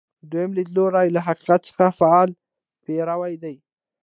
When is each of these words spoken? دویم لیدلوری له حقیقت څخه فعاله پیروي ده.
دویم 0.31 0.51
لیدلوری 0.57 1.07
له 1.15 1.21
حقیقت 1.27 1.61
څخه 1.69 1.85
فعاله 1.99 2.35
پیروي 2.83 3.33
ده. 3.43 3.53